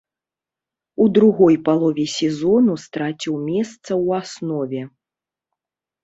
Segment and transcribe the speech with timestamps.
[1.03, 4.81] У другой палове сезону страціў месца ў аснове.